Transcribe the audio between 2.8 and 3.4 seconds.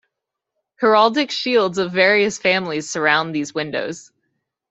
surround